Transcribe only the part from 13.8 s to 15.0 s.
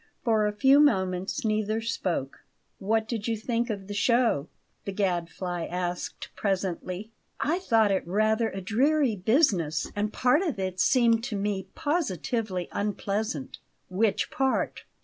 "Which part?"